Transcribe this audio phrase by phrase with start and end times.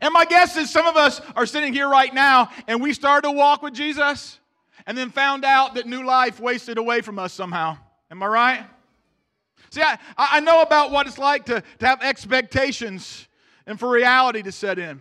[0.00, 3.28] And my guess is some of us are sitting here right now and we started
[3.28, 4.38] to walk with Jesus
[4.86, 7.78] and then found out that new life wasted away from us somehow.
[8.10, 8.66] Am I right?
[9.70, 13.28] See, I, I know about what it's like to, to have expectations
[13.66, 15.00] and for reality to set in.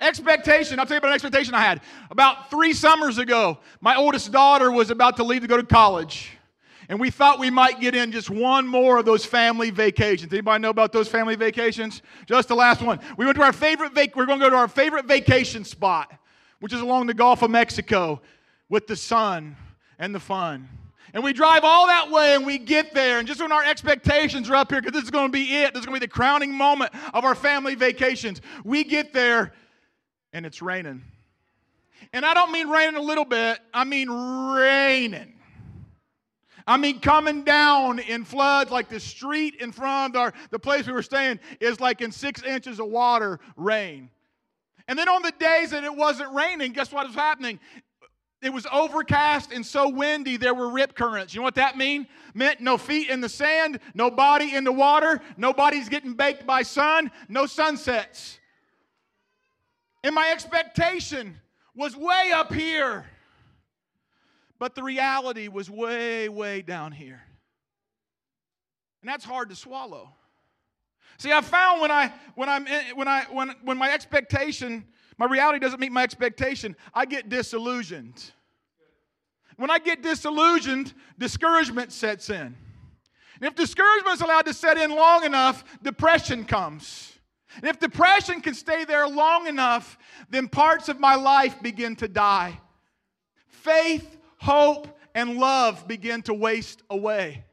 [0.00, 0.78] Expectation.
[0.78, 1.80] I'll tell you about an expectation I had.
[2.10, 6.30] About three summers ago, my oldest daughter was about to leave to go to college.
[6.88, 10.32] And we thought we might get in just one more of those family vacations.
[10.32, 12.02] Anybody know about those family vacations?
[12.26, 13.00] Just the last one.
[13.16, 16.12] We went to our favorite vac- we're going to go to our favorite vacation spot,
[16.60, 18.20] which is along the Gulf of Mexico
[18.68, 19.56] with the sun
[19.98, 20.68] and the fun.
[21.14, 23.18] And we drive all that way and we get there.
[23.18, 25.74] And just when our expectations are up here, because this is going to be it,
[25.74, 29.52] this is going to be the crowning moment of our family vacations, we get there
[30.32, 31.02] and it's raining.
[32.12, 35.34] And I don't mean raining a little bit, I mean raining.
[36.66, 40.86] I mean, coming down in floods, like the street in front of our, the place
[40.86, 44.10] we were staying is like in six inches of water, rain.
[44.86, 47.58] And then on the days that it wasn't raining, guess what was happening?
[48.42, 51.34] It was overcast and so windy, there were rip currents.
[51.34, 52.08] You know what that mean?
[52.34, 56.62] Meant no feet in the sand, no body in the water, nobody's getting baked by
[56.62, 58.40] sun, no sunsets.
[60.04, 61.40] And my expectation
[61.74, 63.04] was way up here.
[64.58, 67.20] But the reality was way, way down here.
[69.00, 70.14] And that's hard to swallow.
[71.18, 74.84] See, I found when I when I'm in, when I when when my expectation,
[75.18, 78.30] my reality doesn't meet my expectation, I get disillusioned.
[79.56, 82.56] When I get disillusioned, discouragement sets in.
[83.42, 87.11] And if discouragement is allowed to set in long enough, depression comes.
[87.56, 89.98] And if depression can stay there long enough,
[90.30, 92.58] then parts of my life begin to die.
[93.46, 97.44] Faith, hope, and love begin to waste away.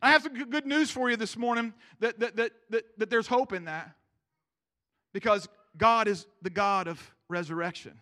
[0.00, 3.26] I have some good news for you this morning that, that, that, that, that there's
[3.26, 3.94] hope in that
[5.12, 7.98] because God is the God of resurrection.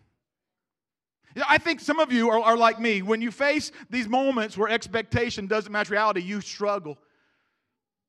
[1.49, 3.03] I think some of you are, are like me.
[3.03, 6.99] When you face these moments where expectation doesn't match reality, you struggle.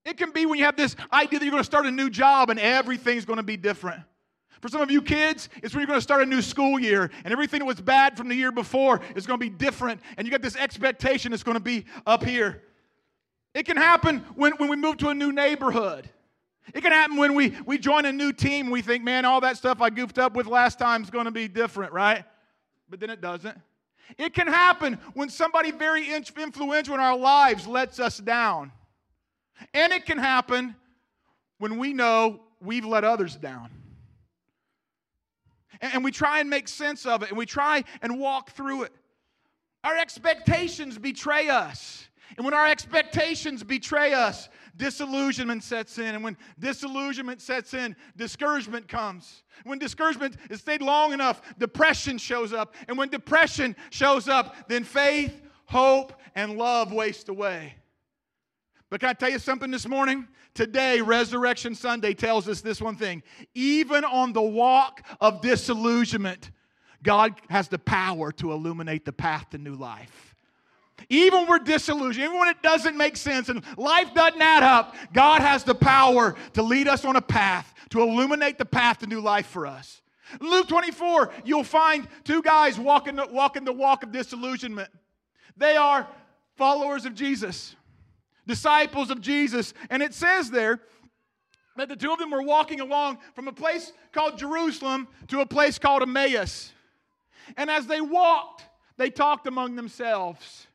[0.06, 2.10] It can be when you have this idea that you're going to start a new
[2.10, 4.02] job and everything's going to be different.
[4.62, 7.12] For some of you kids, it's when you're going to start a new school year
[7.24, 10.26] and everything that was bad from the year before is going to be different and
[10.26, 12.64] you got this expectation it's going to be up here.
[13.54, 16.10] It can happen when, when we move to a new neighborhood.
[16.74, 18.70] It can happen when we, we join a new team.
[18.70, 21.32] We think, man, all that stuff I goofed up with last time is going to
[21.32, 22.24] be different, right?
[22.90, 23.58] But then it doesn't.
[24.18, 28.72] It can happen when somebody very influential in our lives lets us down.
[29.74, 30.76] And it can happen
[31.58, 33.70] when we know we've let others down.
[35.82, 38.94] And we try and make sense of it, and we try and walk through it.
[39.84, 42.08] Our expectations betray us.
[42.38, 46.16] And when our expectations betray us, disillusionment sets in.
[46.16, 49.44] And when disillusionment sets in, discouragement comes.
[49.66, 52.74] When discouragement is stayed long enough, depression shows up.
[52.88, 57.76] And when depression shows up, then faith, hope, and love waste away.
[58.94, 60.28] But can I tell you something this morning?
[60.54, 63.24] Today, Resurrection Sunday tells us this one thing.
[63.56, 66.52] Even on the walk of disillusionment,
[67.02, 70.36] God has the power to illuminate the path to new life.
[71.10, 74.94] Even when we're disillusioned, even when it doesn't make sense and life doesn't add up,
[75.12, 79.08] God has the power to lead us on a path, to illuminate the path to
[79.08, 80.04] new life for us.
[80.40, 84.92] Luke 24, you'll find two guys walking, walking the walk of disillusionment.
[85.58, 86.08] They are
[86.58, 87.76] followers of Jesus
[88.48, 89.74] disciples of Jesus.
[89.90, 90.82] And it says there
[91.76, 95.46] that the two of them were walking along from a place called Jerusalem to a
[95.46, 96.72] place called Emmaus.
[97.58, 98.66] And as they walked,
[98.98, 100.68] they talked among themselves.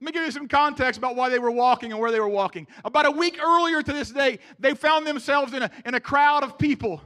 [0.00, 2.28] Let me give you some context about why they were walking and where they were
[2.28, 2.66] walking.
[2.84, 6.42] About a week earlier to this day, they found themselves in a, in a crowd
[6.42, 7.00] of people.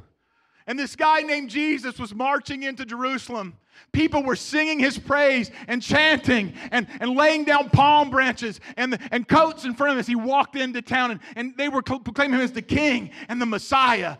[0.71, 3.57] And this guy named Jesus was marching into Jerusalem.
[3.91, 9.27] People were singing his praise and chanting and, and laying down palm branches and, and
[9.27, 11.11] coats in front of him as he walked into town.
[11.11, 14.19] And, and they were proclaiming him as the king and the Messiah.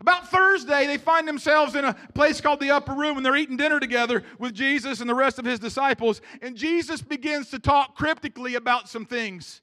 [0.00, 3.58] About Thursday, they find themselves in a place called the upper room and they're eating
[3.58, 6.22] dinner together with Jesus and the rest of his disciples.
[6.40, 9.60] And Jesus begins to talk cryptically about some things.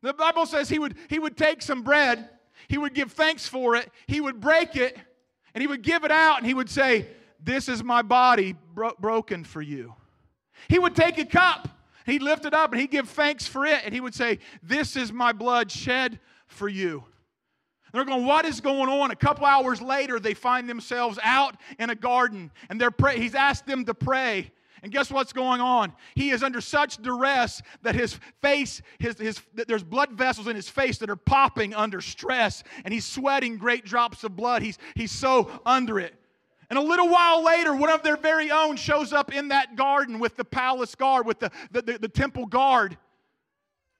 [0.00, 2.30] The Bible says he would, he would take some bread,
[2.68, 4.96] he would give thanks for it, he would break it,
[5.54, 7.06] and he would give it out, and he would say,
[7.42, 9.94] This is my body bro- broken for you.
[10.68, 11.68] He would take a cup,
[12.06, 14.96] he'd lift it up, and he'd give thanks for it, and he would say, This
[14.96, 17.04] is my blood shed for you.
[17.92, 19.10] They're going, what is going on?
[19.10, 23.34] A couple hours later, they find themselves out in a garden, and they're pray- he's
[23.34, 24.52] asked them to pray.
[24.82, 25.92] And guess what's going on?
[26.14, 30.68] He is under such duress that his face, his, his, there's blood vessels in his
[30.68, 34.62] face that are popping under stress, and he's sweating great drops of blood.
[34.62, 36.14] He's, he's so under it.
[36.70, 40.20] And a little while later, one of their very own shows up in that garden
[40.20, 42.96] with the palace guard, with the, the, the, the temple guard.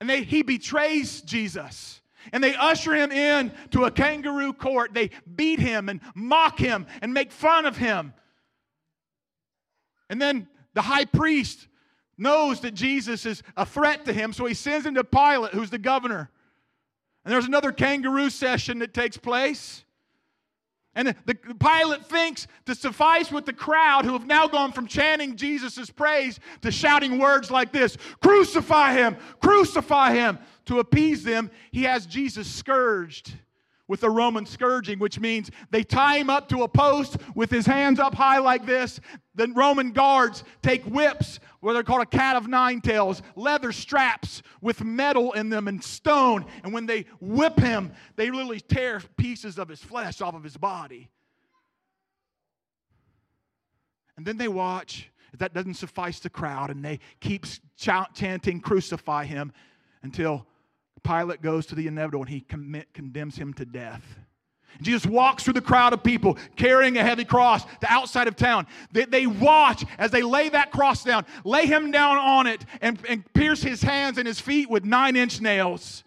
[0.00, 2.00] And they, he betrays Jesus.
[2.32, 4.94] And they usher him in to a kangaroo court.
[4.94, 8.14] They beat him and mock him and make fun of him.
[10.08, 11.66] And then the high priest
[12.16, 15.70] knows that Jesus is a threat to him, so he sends him to Pilate, who's
[15.70, 16.30] the governor.
[17.24, 19.84] And there's another kangaroo session that takes place.
[20.94, 24.86] And the, the, Pilate thinks to suffice with the crowd who have now gone from
[24.86, 29.16] chanting Jesus' praise to shouting words like this Crucify him!
[29.40, 30.38] Crucify him!
[30.66, 33.32] To appease them, he has Jesus scourged
[33.90, 37.66] with a Roman scourging, which means they tie him up to a post with his
[37.66, 39.00] hands up high like this.
[39.34, 44.42] The Roman guards take whips, what they're called a cat of nine tails, leather straps
[44.60, 46.46] with metal in them and stone.
[46.62, 50.56] And when they whip him, they literally tear pieces of his flesh off of his
[50.56, 51.10] body.
[54.16, 55.10] And then they watch.
[55.32, 57.44] If that doesn't suffice the crowd, and they keep
[57.76, 59.52] chanting, Crucify him,
[60.04, 60.46] until
[61.02, 64.02] Pilate goes to the inevitable and he condemns him to death.
[64.80, 68.66] Jesus walks through the crowd of people carrying a heavy cross to outside of town.
[68.92, 72.98] They, they, watch as they lay that cross down, lay him down on it, and,
[73.08, 76.04] and pierce his hands and his feet with nine inch nails.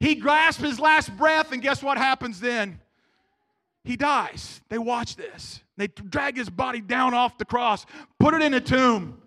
[0.00, 2.80] He grasps his last breath, and guess what happens then?
[3.84, 4.60] He dies.
[4.68, 5.60] They watch this.
[5.76, 7.86] They drag his body down off the cross,
[8.18, 9.22] put it in a tomb.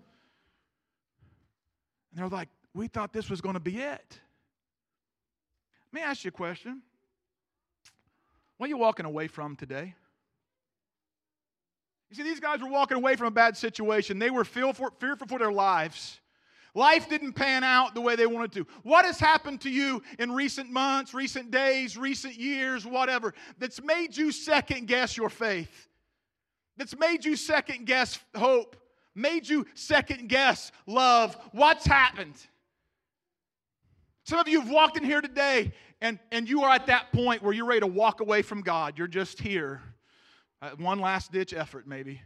[2.12, 4.20] And they're like, We thought this was going to be it.
[5.92, 6.82] Let me ask you a question.
[8.58, 9.96] What are you walking away from today?
[12.10, 14.20] You see, these guys were walking away from a bad situation.
[14.20, 16.20] They were fearful for their lives.
[16.74, 18.68] Life didn't pan out the way they wanted to.
[18.84, 24.16] What has happened to you in recent months, recent days, recent years, whatever, that's made
[24.16, 25.90] you second guess your faith?
[26.78, 28.78] That's made you second guess hope?
[29.16, 31.36] Made you second guess love?
[31.52, 32.36] What's happened?
[34.24, 37.44] Some of you have walked in here today and, and you are at that point
[37.44, 38.98] where you're ready to walk away from God.
[38.98, 39.82] You're just here.
[40.62, 42.22] Uh, one last ditch effort, maybe.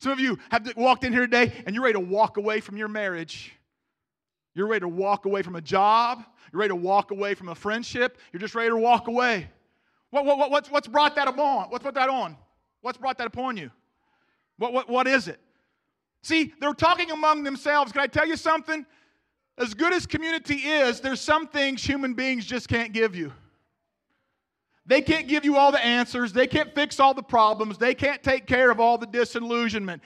[0.00, 2.76] Some of you have walked in here today and you're ready to walk away from
[2.76, 3.52] your marriage.
[4.54, 6.24] You're ready to walk away from a job.
[6.52, 8.18] You're ready to walk away from a friendship.
[8.32, 9.48] You're just ready to walk away.
[10.10, 11.70] What, what, what's, what's brought that upon?
[11.70, 12.36] What's put that on?
[12.80, 13.70] What's brought that upon you?
[14.58, 15.38] What, what, what is it?
[16.22, 17.92] See, they're talking among themselves.
[17.92, 18.84] Can I tell you something?
[19.60, 23.30] As good as community is, there's some things human beings just can't give you.
[24.86, 26.32] They can't give you all the answers.
[26.32, 27.76] They can't fix all the problems.
[27.76, 30.02] They can't take care of all the disillusionment.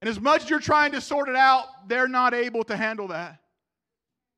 [0.00, 3.08] And as much as you're trying to sort it out, they're not able to handle
[3.08, 3.40] that.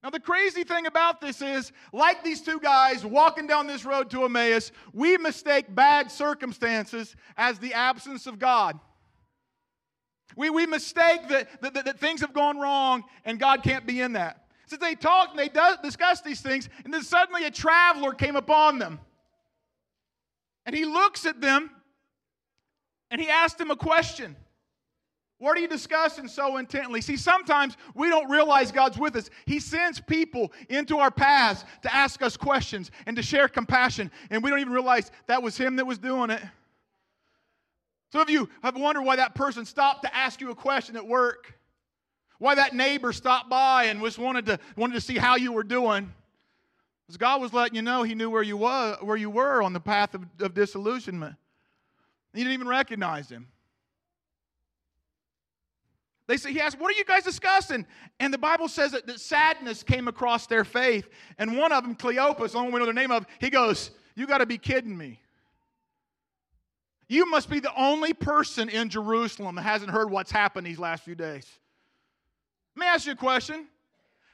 [0.03, 4.11] Now, the crazy thing about this is, like these two guys walking down this road
[4.11, 8.81] to Emmaus, we mistake bad circumstances as the absence of God.
[10.37, 14.01] We, we mistake that, that, that, that things have gone wrong and God can't be
[14.01, 14.47] in that.
[14.67, 18.37] So they talked and they do, discussed these things, and then suddenly a traveler came
[18.37, 19.01] upon them.
[20.65, 21.71] And he looks at them
[23.11, 24.37] and he asked them a question.
[25.43, 27.01] What are you discussing so intently?
[27.01, 29.29] See, sometimes we don't realize God's with us.
[29.45, 34.41] He sends people into our paths to ask us questions and to share compassion, and
[34.41, 36.41] we don't even realize that was Him that was doing it.
[38.13, 41.07] Some of you have wondered why that person stopped to ask you a question at
[41.07, 41.59] work.
[42.39, 45.65] Why that neighbor stopped by and just wanted to, wanted to see how you were
[45.65, 46.13] doing.
[47.07, 49.73] Because God was letting you know He knew where you, was, where you were on
[49.73, 51.37] the path of, of disillusionment.
[52.35, 53.49] You didn't even recognize Him.
[56.27, 57.87] they say, he asked, What are you guys discussing?
[58.21, 61.09] And the Bible says that, that sadness came across their faith.
[61.39, 64.27] And one of them, Cleopas, the only we know the name of, he goes, You
[64.27, 65.22] got to be kidding me.
[67.13, 71.05] You must be the only person in Jerusalem that hasn't heard what's happened these last
[71.05, 71.47] few days.
[72.75, 73.67] Let me ask you a question.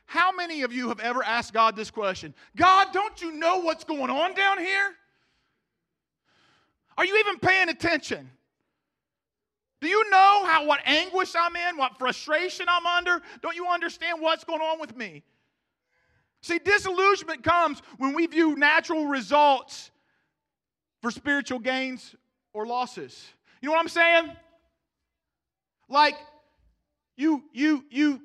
[0.06, 2.32] How many of you have ever asked God this question?
[2.54, 4.94] God, don't you know what's going on down here?
[6.96, 8.30] Are you even paying attention?
[9.80, 13.20] Do you know how what anguish I'm in, what frustration I'm under?
[13.42, 15.24] Don't you understand what's going on with me?
[16.42, 19.90] See, disillusionment comes when we view natural results
[21.02, 22.14] for spiritual gains
[22.58, 23.28] or losses.
[23.62, 24.32] You know what I'm saying?
[25.88, 26.16] Like
[27.16, 28.20] you you you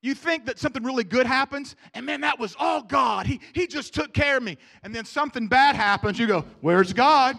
[0.00, 3.26] you think that something really good happens, and man, that was all God.
[3.26, 4.56] He, he just took care of me.
[4.82, 7.38] And then something bad happens, you go, Where's God?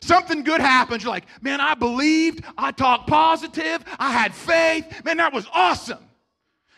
[0.00, 5.04] Something good happens, you're like, Man, I believed, I talked positive, I had faith.
[5.04, 5.98] Man, that was awesome.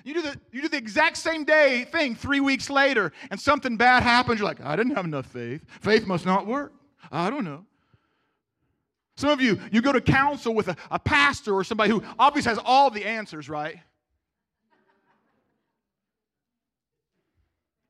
[0.04, 3.78] You do the, you do the exact same day thing three weeks later, and something
[3.78, 5.64] bad happens, you're like, I didn't have enough faith.
[5.80, 6.74] Faith must not work.
[7.10, 7.64] I don't know.
[9.16, 12.50] Some of you, you go to counsel with a, a pastor or somebody who obviously
[12.50, 13.76] has all the answers, right?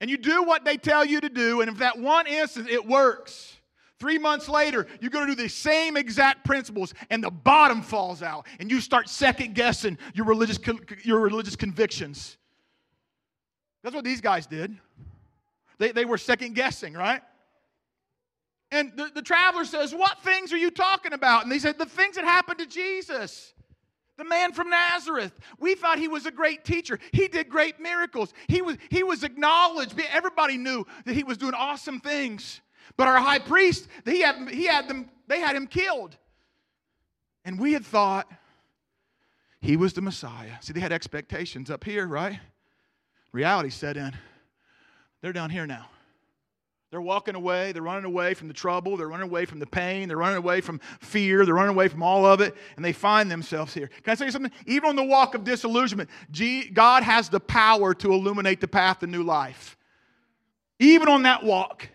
[0.01, 2.87] And you do what they tell you to do, and if that one instance it
[2.87, 3.57] works,
[3.99, 8.23] three months later, you go to do the same exact principles, and the bottom falls
[8.23, 10.59] out, and you start second guessing your religious,
[11.03, 12.37] your religious convictions.
[13.83, 14.77] That's what these guys did.
[15.79, 17.21] They, they were second guessing, right?
[18.71, 21.43] And the, the traveler says, What things are you talking about?
[21.43, 23.53] And they said, The things that happened to Jesus.
[24.17, 25.33] The man from Nazareth.
[25.59, 27.01] We thought he was a great teacher.
[27.13, 28.33] He did great miracles.
[28.49, 30.01] He was, he was acknowledged.
[30.13, 32.61] Everybody knew that he was doing awesome things.
[32.97, 36.17] But our high priest, he had, he had them, they had him killed.
[37.45, 38.31] And we had thought
[39.61, 40.53] he was the Messiah.
[40.61, 42.39] See, they had expectations up here, right?
[43.33, 44.17] Reality set in.
[45.21, 45.89] They're down here now.
[46.91, 47.73] They're walking away.
[47.73, 48.97] They're running away from the trouble.
[48.97, 50.07] They're running away from the pain.
[50.07, 51.45] They're running away from fear.
[51.45, 52.55] They're running away from all of it.
[52.77, 53.89] And they find themselves here.
[53.89, 54.53] Can I say something?
[54.67, 56.09] Even on the walk of disillusionment,
[56.73, 59.77] God has the power to illuminate the path to new life.
[60.79, 61.89] Even on that walk.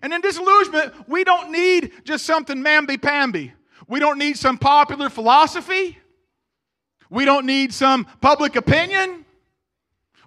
[0.00, 3.52] And in disillusionment, we don't need just something mamby pamby.
[3.88, 5.98] We don't need some popular philosophy.
[7.10, 9.26] We don't need some public opinion.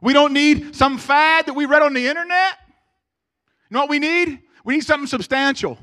[0.02, 2.60] We don't need some fad that we read on the internet.
[3.70, 4.40] You know what we need?
[4.64, 5.80] We need something substantial.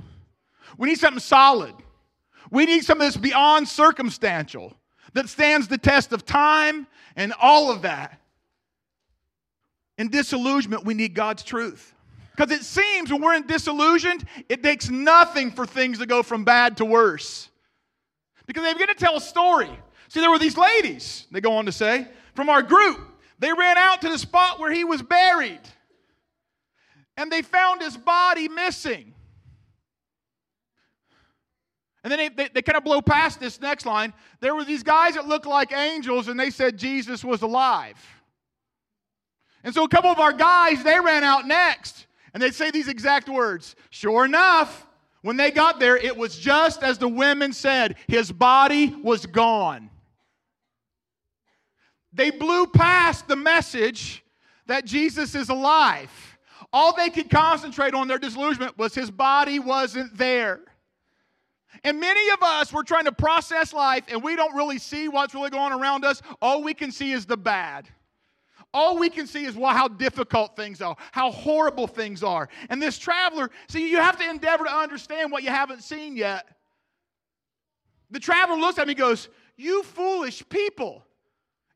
[0.79, 1.75] We need something solid.
[2.51, 4.77] We need something that's beyond circumstantial,
[5.15, 6.87] that stands the test of time
[7.17, 8.21] and all of that.
[9.99, 11.95] In disillusionment, we need God's truth.
[12.43, 16.43] Because it seems when we're in disillusioned, it takes nothing for things to go from
[16.43, 17.49] bad to worse.
[18.47, 19.71] Because they're going to tell a story.
[20.09, 22.99] See, there were these ladies, they go on to say, from our group.
[23.39, 25.61] They ran out to the spot where he was buried
[27.17, 29.15] and they found his body missing.
[32.03, 34.13] And then they, they, they, kind of blow past this next line.
[34.41, 38.05] There were these guys that looked like angels, and they said Jesus was alive.
[39.63, 42.02] And so a couple of our guys, they ran out next,
[42.35, 43.77] and they'd say these exact words.
[43.91, 44.87] Sure enough,
[45.23, 49.91] when they got there, it was just as the women said his body was gone.
[52.13, 54.25] They blew past the message
[54.67, 56.11] that Jesus is alive.
[56.73, 60.61] All they could concentrate on their disillusionment was his body wasn't there.
[61.85, 65.35] And many of us, we're trying to process life and we don't really see what's
[65.35, 66.23] really going on around us.
[66.41, 67.89] All we can see is the bad.
[68.75, 72.49] All we can see is well, how difficult things are, how horrible things are.
[72.71, 76.49] And this traveler, see, you have to endeavor to understand what you haven't seen yet.
[78.11, 81.05] The traveler looks at me and goes, You foolish people.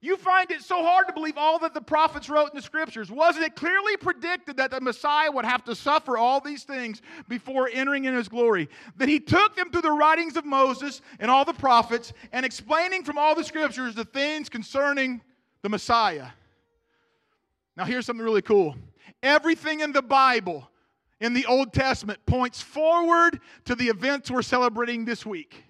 [0.03, 3.11] You find it so hard to believe all that the prophets wrote in the scriptures.
[3.11, 7.71] Wasn't it clearly predicted that the Messiah would have to suffer all these things before
[7.73, 8.69] entering in his glory?
[8.99, 13.05] That he took them through the writings of Moses and all the prophets and explaining
[13.05, 15.23] from all the scriptures the things concerning
[15.63, 16.29] the Messiah.
[17.77, 18.75] Now, here's something really cool.
[19.23, 20.69] Everything in the Bible,
[21.21, 25.65] in the Old Testament, points forward to the events we're celebrating this week.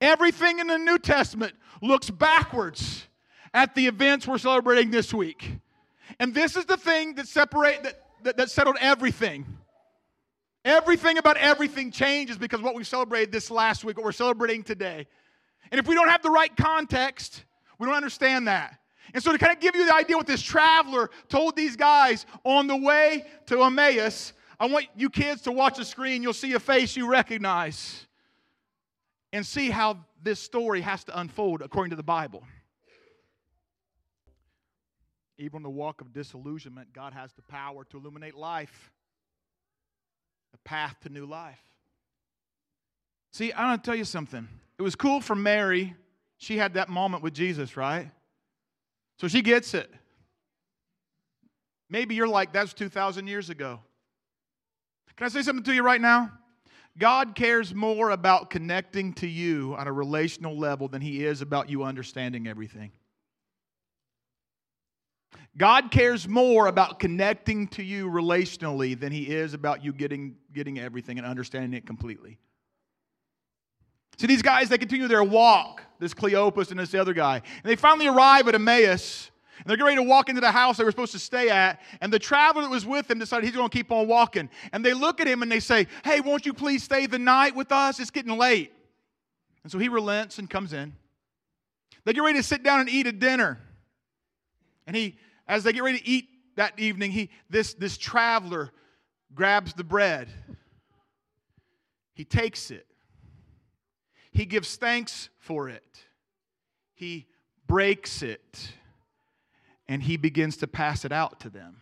[0.00, 3.06] Everything in the New Testament looks backwards
[3.52, 5.58] at the events we're celebrating this week.
[6.18, 9.46] And this is the thing that separate that, that, that settled everything.
[10.64, 15.06] Everything about everything changes because what we celebrated this last week, what we're celebrating today.
[15.70, 17.44] And if we don't have the right context,
[17.78, 18.78] we don't understand that.
[19.12, 22.26] And so, to kind of give you the idea what this traveler told these guys
[22.44, 26.22] on the way to Emmaus, I want you kids to watch the screen.
[26.22, 28.06] You'll see a face you recognize.
[29.32, 32.44] and see how this story has to unfold according to the Bible.
[35.38, 38.92] Even on the walk of disillusionment, God has the power to illuminate life,
[40.54, 41.58] a path to new life.
[43.32, 44.46] See, I want to tell you something.
[44.78, 45.94] It was cool for Mary.
[46.38, 48.12] She had that moment with Jesus, right?
[49.18, 49.92] So she gets it.
[51.88, 53.80] Maybe you're like, that's 2,000 years ago.
[55.16, 56.32] Can I say something to you right now?
[56.98, 61.68] God cares more about connecting to you on a relational level than He is about
[61.68, 62.92] you understanding everything.
[65.56, 70.78] God cares more about connecting to you relationally than He is about you getting, getting
[70.78, 72.38] everything and understanding it completely.
[74.18, 77.36] See, these guys, they continue their walk, this Cleopas and this other guy.
[77.36, 79.30] And they finally arrive at Emmaus.
[79.58, 81.80] And they're getting ready to walk into the house they were supposed to stay at.
[82.00, 84.50] And the traveler that was with them decided he's going to keep on walking.
[84.72, 87.56] And they look at him and they say, Hey, won't you please stay the night
[87.56, 87.98] with us?
[88.00, 88.72] It's getting late.
[89.62, 90.94] And so he relents and comes in.
[92.04, 93.58] They get ready to sit down and eat a dinner.
[94.86, 95.16] And he,
[95.48, 98.70] as they get ready to eat that evening, he, this, this traveler
[99.34, 100.28] grabs the bread.
[102.14, 102.86] He takes it.
[104.34, 106.04] He gives thanks for it.
[106.92, 107.26] He
[107.66, 108.72] breaks it
[109.88, 111.76] and he begins to pass it out to them.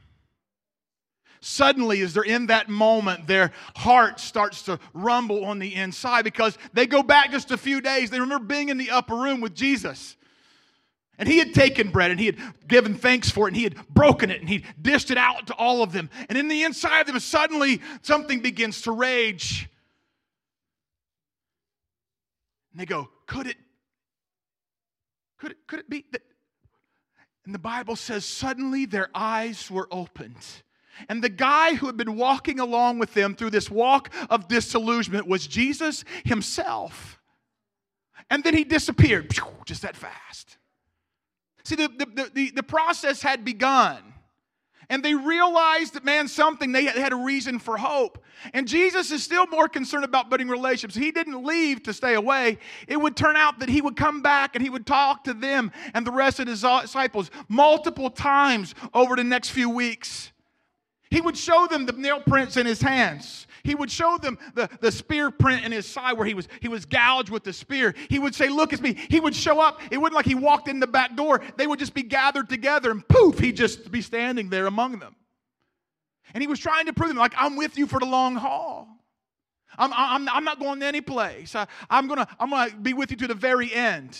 [1.40, 6.56] Suddenly, as they're in that moment, their heart starts to rumble on the inside because
[6.72, 8.10] they go back just a few days.
[8.10, 10.16] They remember being in the upper room with Jesus.
[11.18, 13.76] And he had taken bread and he had given thanks for it and he had
[13.88, 16.10] broken it and he'd dished it out to all of them.
[16.28, 19.68] And in the inside of them, suddenly something begins to rage.
[22.72, 23.56] And they go, Could it,
[25.38, 26.22] could it, could it be that
[27.44, 30.46] and the Bible says, suddenly their eyes were opened.
[31.08, 35.26] And the guy who had been walking along with them through this walk of disillusionment
[35.26, 37.18] was Jesus himself.
[38.30, 40.58] And then he disappeared just that fast.
[41.64, 44.11] See, the, the, the, the process had begun
[44.92, 48.22] and they realized that, man, something, they had a reason for hope.
[48.52, 50.94] And Jesus is still more concerned about building relationships.
[50.94, 52.58] He didn't leave to stay away.
[52.86, 55.72] It would turn out that he would come back and he would talk to them
[55.94, 60.30] and the rest of his disciples multiple times over the next few weeks.
[61.10, 63.46] He would show them the nail prints in his hands.
[63.64, 66.68] He would show them the, the spear print in his side where he was, he
[66.68, 67.94] was gouged with the spear.
[68.08, 68.94] He would say, Look at me.
[69.08, 69.80] He would show up.
[69.90, 71.40] It wasn't like he walked in the back door.
[71.56, 75.14] They would just be gathered together and poof, he'd just be standing there among them.
[76.34, 78.88] And he was trying to prove them, like, I'm with you for the long haul.
[79.76, 81.54] I'm, I'm, I'm not going to any place.
[81.54, 84.18] I, I'm going to I'm gonna be with you to the very end.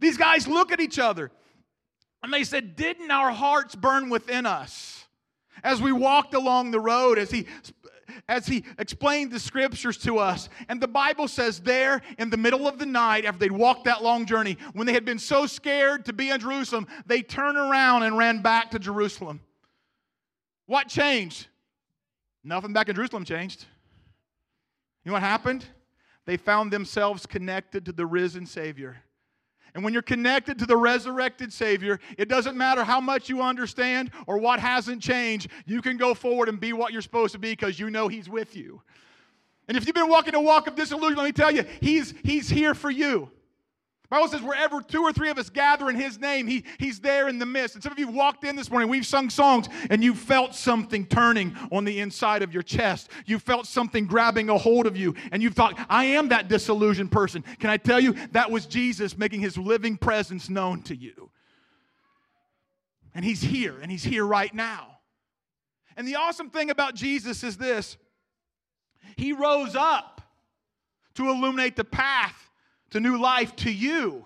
[0.00, 1.30] These guys look at each other
[2.22, 5.06] and they said, Didn't our hearts burn within us?
[5.62, 7.46] as we walked along the road, as he
[8.28, 10.48] as he explained the scriptures to us.
[10.68, 14.02] And the Bible says, there in the middle of the night, after they'd walked that
[14.02, 18.02] long journey, when they had been so scared to be in Jerusalem, they turned around
[18.02, 19.40] and ran back to Jerusalem.
[20.66, 21.46] What changed?
[22.42, 23.66] Nothing back in Jerusalem changed.
[25.04, 25.64] You know what happened?
[26.24, 28.96] They found themselves connected to the risen Savior.
[29.76, 34.10] And when you're connected to the resurrected Savior, it doesn't matter how much you understand
[34.26, 35.50] or what hasn't changed.
[35.66, 38.26] You can go forward and be what you're supposed to be because you know He's
[38.26, 38.80] with you.
[39.68, 42.48] And if you've been walking a walk of disillusion, let me tell you, He's, he's
[42.48, 43.30] here for you.
[44.08, 47.28] Bible says, wherever two or three of us gather in His name, he, He's there
[47.28, 47.74] in the midst.
[47.74, 51.06] And some of you walked in this morning, we've sung songs, and you felt something
[51.06, 53.10] turning on the inside of your chest.
[53.26, 57.10] You felt something grabbing a hold of you, and you thought, I am that disillusioned
[57.10, 57.42] person.
[57.58, 61.30] Can I tell you, that was Jesus making His living presence known to you.
[63.12, 64.98] And He's here, and He's here right now.
[65.96, 67.96] And the awesome thing about Jesus is this
[69.16, 70.20] He rose up
[71.14, 72.45] to illuminate the path
[72.96, 74.24] to new life to you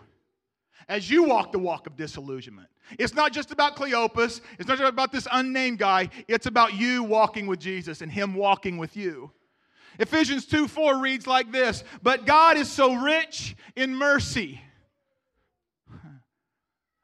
[0.88, 2.68] as you walk the walk of disillusionment.
[3.00, 7.02] It's not just about Cleopas, it's not just about this unnamed guy, it's about you
[7.02, 9.32] walking with Jesus and him walking with you.
[9.98, 14.60] Ephesians 2 4 reads like this But God is so rich in mercy,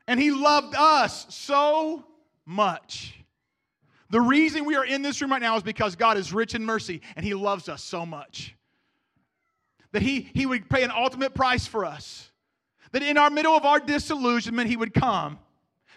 [0.07, 2.05] and he loved us so
[2.45, 3.15] much.
[4.11, 6.65] The reason we are in this room right now is because God is rich in
[6.65, 8.55] mercy and he loves us so much
[9.97, 12.31] that he, he would pay an ultimate price for us.
[12.93, 15.39] That in our middle of our disillusionment, he would come.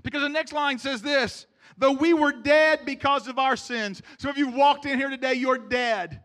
[0.03, 4.01] Because the next line says this though we were dead because of our sins.
[4.17, 6.21] Some of you walked in here today, you're dead.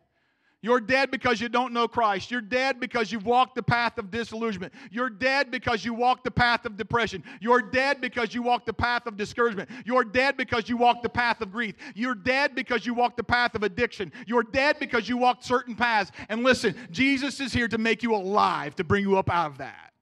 [0.64, 2.30] You're dead because you don't know Christ.
[2.30, 4.72] You're dead because you've walked the path of disillusionment.
[4.90, 7.22] You're dead because you walked the path of depression.
[7.38, 9.68] You're dead because you walked the path of discouragement.
[9.84, 11.74] You're dead because you walked the path of grief.
[11.94, 14.10] You're dead because you walked the path of addiction.
[14.26, 16.12] You're dead because you walked certain paths.
[16.30, 19.58] And listen, Jesus is here to make you alive, to bring you up out of
[19.58, 19.92] that.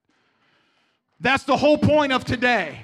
[1.19, 2.79] That's the whole point of today